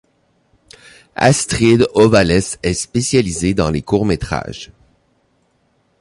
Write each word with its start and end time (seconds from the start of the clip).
Astrid 1.15 1.85
Ovalles 1.93 2.57
est 2.63 2.73
spécialisée 2.73 3.53
dans 3.53 3.69
les 3.69 3.83
courts 3.83 4.07
métrages. 4.07 4.71